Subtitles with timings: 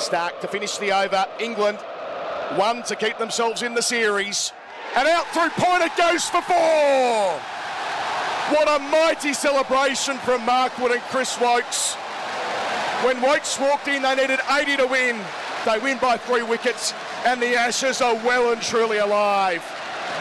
[0.00, 1.26] Starc to finish the over.
[1.38, 1.78] England,
[2.56, 4.52] one to keep themselves in the series.
[4.96, 7.40] And out through point it goes for four.
[8.50, 11.94] What a mighty celebration from Mark Wood and Chris Woakes.
[13.04, 15.20] When Woakes walked in, they needed 80 to win.
[15.66, 16.94] They win by three wickets,
[17.24, 19.62] and the Ashes are well and truly alive.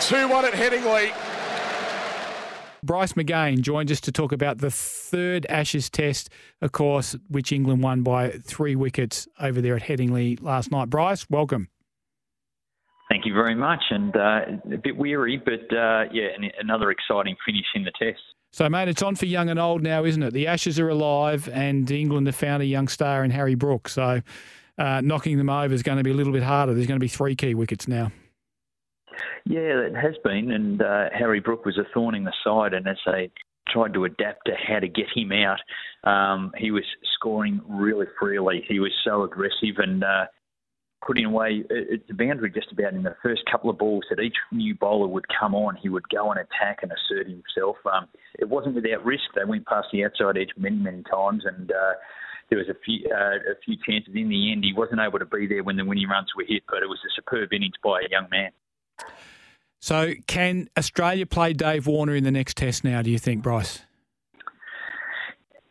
[0.00, 1.12] 2 1 at Headingley.
[2.84, 6.28] Bryce McGain joins us to talk about the third Ashes test,
[6.60, 10.90] of course, which England won by three wickets over there at Headingley last night.
[10.90, 11.68] Bryce, welcome.
[13.10, 14.40] Thank you very much, and uh,
[14.72, 18.20] a bit weary, but uh, yeah, another exciting finish in the test.
[18.52, 20.32] So, mate, it's on for young and old now, isn't it?
[20.32, 23.88] The Ashes are alive, and England have found a young star in Harry Brook.
[23.88, 24.20] So,
[24.78, 26.74] uh, knocking them over is going to be a little bit harder.
[26.74, 28.12] There's going to be three key wickets now.
[29.46, 32.86] Yeah, it has been, and uh, Harry Brook was a thorn in the side, and
[32.88, 33.30] as they
[33.68, 35.60] tried to adapt to how to get him out,
[36.08, 38.64] um, he was scoring really freely.
[38.66, 40.26] He was so aggressive and uh,
[41.06, 44.36] putting away it's a boundary just about in the first couple of balls that each
[44.52, 47.76] new bowler would come on, he would go and attack and assert himself.
[47.84, 49.24] Um, it wasn't without risk.
[49.34, 51.94] They went past the outside edge many, many times, and uh,
[52.48, 54.14] there was a few uh, a few chances.
[54.14, 56.62] In the end, he wasn't able to be there when the winning runs were hit,
[56.68, 58.50] but it was a superb innings by a young man.
[59.84, 63.02] So, can Australia play Dave Warner in the next Test now?
[63.02, 63.82] Do you think, Bryce?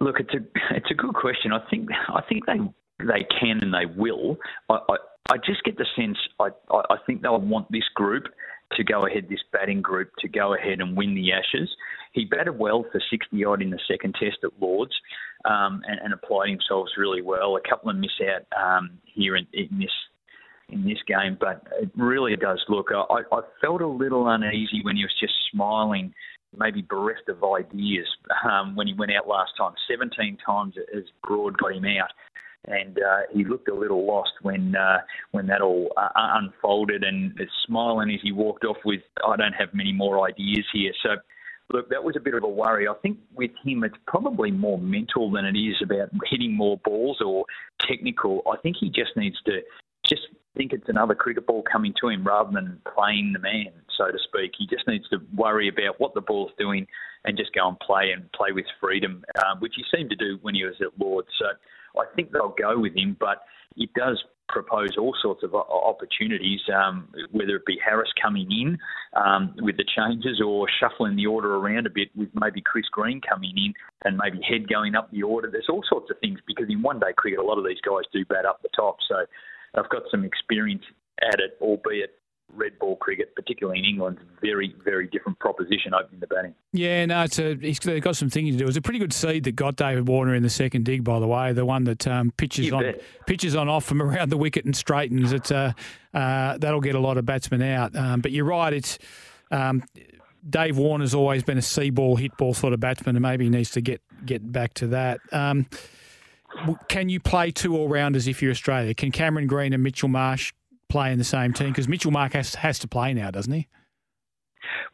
[0.00, 1.50] Look, it's a it's a good question.
[1.50, 2.58] I think I think they
[2.98, 4.36] they can and they will.
[4.68, 4.96] I I,
[5.30, 8.24] I just get the sense I I think they'll want this group
[8.76, 11.70] to go ahead, this batting group to go ahead and win the Ashes.
[12.12, 14.92] He batted well for 60 odd in the second Test at Lords,
[15.46, 17.56] um, and, and, applied himself really well.
[17.56, 19.90] A couple of miss out um, here in, in this
[20.72, 22.88] in this game, but it really does look.
[22.92, 26.12] I, I felt a little uneasy when he was just smiling,
[26.56, 28.06] maybe bereft of ideas
[28.50, 29.72] um, when he went out last time.
[29.90, 32.10] 17 times as Broad got him out.
[32.64, 34.98] And uh, he looked a little lost when uh,
[35.32, 39.74] when that all uh, unfolded, and smiling as he walked off with, "I don't have
[39.74, 41.16] many more ideas here." So,
[41.72, 42.86] look, that was a bit of a worry.
[42.86, 47.20] I think with him, it's probably more mental than it is about hitting more balls
[47.20, 47.46] or
[47.80, 48.42] technical.
[48.48, 49.62] I think he just needs to
[50.06, 54.06] just think it's another cricket ball coming to him rather than playing the man, so
[54.06, 54.52] to speak.
[54.58, 56.86] He just needs to worry about what the ball's doing
[57.24, 60.38] and just go and play and play with freedom, um, which he seemed to do
[60.42, 61.28] when he was at Lords.
[61.38, 61.46] So
[62.00, 63.42] I think they'll go with him, but
[63.76, 68.78] it does propose all sorts of opportunities, um, whether it be Harris coming in
[69.16, 73.20] um, with the changes or shuffling the order around a bit with maybe Chris Green
[73.20, 73.72] coming in
[74.04, 75.48] and maybe Head going up the order.
[75.50, 78.04] There's all sorts of things because in one day cricket, a lot of these guys
[78.12, 78.98] do bat up the top.
[79.08, 79.24] So
[79.74, 80.84] I've got some experience
[81.22, 82.10] at it, albeit
[82.54, 86.54] red ball cricket, particularly in England, very, very different proposition opening the batting.
[86.72, 88.64] Yeah, no, it's a, he's got some thinking to do.
[88.64, 91.18] It was a pretty good seed that got David Warner in the second dig, by
[91.18, 91.52] the way.
[91.52, 93.02] The one that um, pitches you on bet.
[93.26, 95.32] pitches on off from around the wicket and straightens.
[95.32, 95.72] It's uh,
[96.12, 97.96] uh, that'll get a lot of batsmen out.
[97.96, 98.72] Um, but you're right.
[98.72, 98.98] It's
[99.50, 99.82] um,
[100.48, 103.50] Dave Warner's always been a see ball, hit ball sort of batsman, and maybe he
[103.50, 105.20] needs to get get back to that.
[106.88, 108.94] Can you play two all rounders if you're Australia?
[108.94, 110.52] Can Cameron Green and Mitchell Marsh
[110.88, 111.68] play in the same team?
[111.68, 113.68] Because Mitchell Marsh has, has to play now, doesn't he?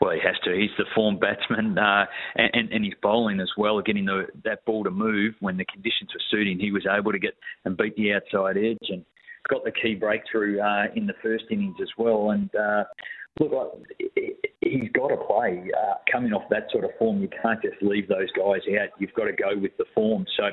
[0.00, 0.54] Well, he has to.
[0.54, 2.04] He's the form batsman, uh,
[2.36, 6.10] and, and he's bowling as well, getting the, that ball to move when the conditions
[6.14, 6.58] were suiting.
[6.58, 7.34] He was able to get
[7.64, 9.04] and beat the outside edge, and
[9.48, 12.30] got the key breakthrough uh, in the first innings as well.
[12.30, 12.84] And uh,
[13.40, 13.82] look,
[14.60, 15.70] he's got to play.
[15.76, 18.90] Uh, coming off that sort of form, you can't just leave those guys out.
[18.98, 20.26] You've got to go with the form.
[20.36, 20.50] So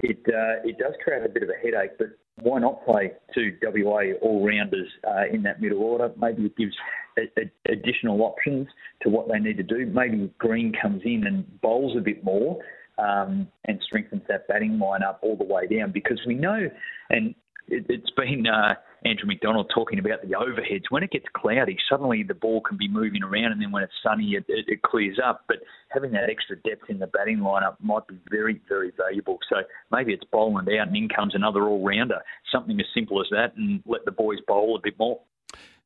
[0.00, 1.98] it uh, it does create a bit of a headache.
[1.98, 2.08] But
[2.42, 6.12] why not play two WA all rounders uh, in that middle order?
[6.18, 6.74] Maybe it gives
[7.18, 8.68] a, a, additional options
[9.02, 9.86] to what they need to do.
[9.86, 12.58] Maybe Green comes in and bowls a bit more.
[12.98, 16.70] Um, and strengthens that batting lineup all the way down because we know,
[17.10, 17.34] and
[17.68, 18.72] it, has been uh,
[19.06, 20.84] Andrew McDonald talking about the overheads.
[20.90, 23.92] When it gets cloudy, suddenly the ball can be moving around, and then when it's
[24.02, 25.44] sunny, it, it, it clears up.
[25.46, 25.58] But
[25.90, 29.38] having that extra depth in the batting lineup might be very, very valuable.
[29.48, 29.56] So
[29.92, 32.20] maybe it's bowling out, and in comes another all rounder.
[32.50, 35.20] Something as simple as that, and let the boys bowl a bit more.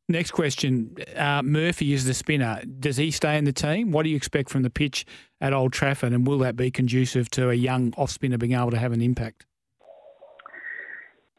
[0.08, 0.96] Next question.
[1.14, 2.62] Uh, Murphy is the spinner.
[2.80, 3.92] Does he stay in the team?
[3.92, 5.06] What do you expect from the pitch
[5.40, 6.12] at Old Trafford?
[6.12, 9.02] And will that be conducive to a young off spinner being able to have an
[9.02, 9.46] impact?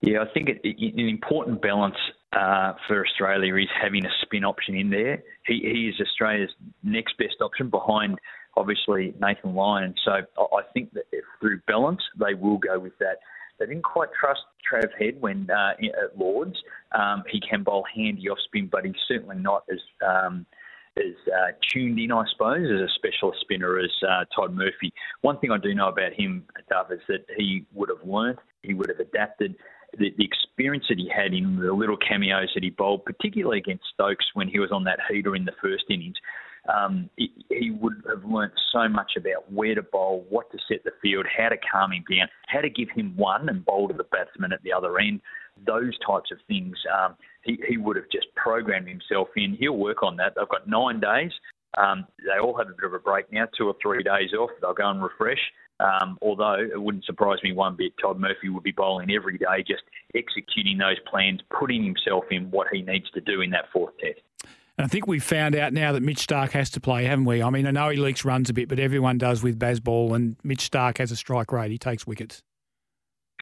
[0.01, 1.95] Yeah, I think it, it, an important balance
[2.33, 5.23] uh, for Australia is having a spin option in there.
[5.45, 6.49] He, he is Australia's
[6.83, 8.17] next best option behind,
[8.57, 9.93] obviously, Nathan Lyon.
[10.03, 11.03] So I think that
[11.39, 13.17] through balance, they will go with that.
[13.59, 16.57] They didn't quite trust Trav Head when uh, at Lords.
[16.93, 20.47] Um, he can bowl handy off spin, but he's certainly not as um,
[20.97, 24.91] as uh, tuned in, I suppose, as a specialist spinner as uh, Todd Murphy.
[25.21, 28.73] One thing I do know about him, Duff, is that he would have learnt, he
[28.73, 29.55] would have adapted.
[29.97, 33.83] The, the, experience that he had in the little cameos that he bowled, particularly against
[33.93, 36.15] Stokes when he was on that heater in the first innings,
[36.73, 40.83] um, he, he would have learnt so much about where to bowl, what to set
[40.83, 43.93] the field, how to calm him down, how to give him one and bowl to
[43.93, 45.19] the batsman at the other end
[45.65, 49.55] those types of things, um, he, he would have just programmed himself in.
[49.59, 50.33] He'll work on that.
[50.35, 51.31] They've got nine days.
[51.77, 54.49] Um, they all have a bit of a break now, two or three days off.
[54.61, 55.39] They'll go and refresh.
[55.79, 59.63] Um, although it wouldn't surprise me one bit, Todd Murphy would be bowling every day,
[59.65, 59.83] just
[60.13, 64.19] executing those plans, putting himself in what he needs to do in that fourth test.
[64.77, 67.41] And I think we've found out now that Mitch Starc has to play, haven't we?
[67.41, 70.35] I mean, I know he leaks runs a bit, but everyone does with Bazball, and
[70.43, 71.71] Mitch Starc has a strike rate.
[71.71, 72.43] He takes wickets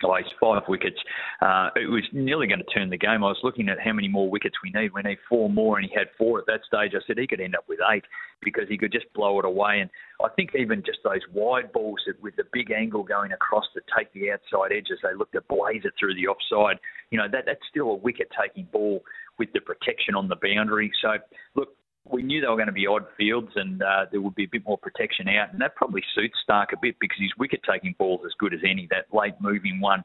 [0.02, 0.98] five wickets.
[1.42, 3.24] Uh, it was nearly going to turn the game.
[3.24, 4.92] I was looking at how many more wickets we need.
[4.94, 6.92] We need four more, and he had four at that stage.
[6.96, 8.04] I said he could end up with eight
[8.42, 9.82] because he could just blow it away.
[9.82, 9.90] And
[10.24, 14.12] I think even just those wide balls with the big angle going across to take
[14.14, 16.80] the outside edge as they looked to blaze it through the offside,
[17.12, 19.04] you know, that that's still a wicket taking ball
[19.38, 20.92] with the protection on the boundary.
[21.02, 21.16] So,
[21.56, 21.70] look,
[22.12, 24.50] we knew they were going to be odd fields and uh, there would be a
[24.52, 27.96] bit more protection out, and that probably suits Starc a bit because his wicket taking
[27.98, 28.88] ball is as good as any.
[28.90, 30.04] That late moving one,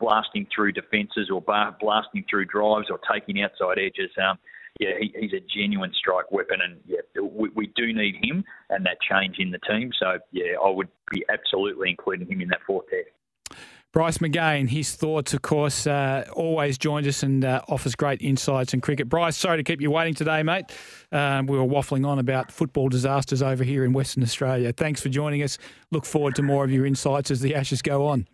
[0.00, 4.10] blasting through defences or bar, blasting through drives or taking outside edges.
[4.18, 4.38] Um,
[4.80, 8.84] yeah, he, he's a genuine strike weapon, and yeah, we, we do need him and
[8.86, 9.90] that change in the team.
[9.98, 13.10] So yeah, I would be absolutely including him in that fourth test.
[13.94, 18.74] Bryce McGain, his thoughts, of course, uh, always joins us and uh, offers great insights
[18.74, 19.08] in cricket.
[19.08, 20.64] Bryce, sorry to keep you waiting today, mate.
[21.12, 24.72] Um, we were waffling on about football disasters over here in Western Australia.
[24.72, 25.58] Thanks for joining us.
[25.92, 28.26] Look forward to more of your insights as the Ashes go on.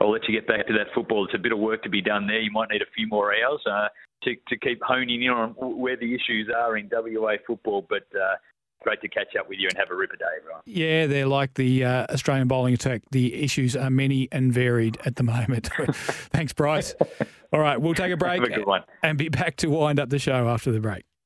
[0.00, 1.24] I'll let you get back to that football.
[1.24, 2.38] It's a bit of work to be done there.
[2.38, 3.88] You might need a few more hours uh,
[4.22, 8.36] to, to keep honing in on where the issues are in WA football, but uh,
[8.82, 10.62] great to catch up with you and have a ripper day, everyone.
[10.66, 13.02] Yeah, they're like the uh, Australian bowling attack.
[13.10, 15.70] The issues are many and varied at the moment.
[15.94, 16.94] Thanks, Bryce.
[17.52, 20.48] All right, we'll take a break a and be back to wind up the show
[20.48, 21.04] after the break.